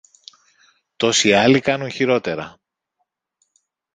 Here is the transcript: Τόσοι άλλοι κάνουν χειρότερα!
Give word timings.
Τόσοι 0.95 1.33
άλλοι 1.33 1.59
κάνουν 1.59 1.89
χειρότερα! 1.91 2.59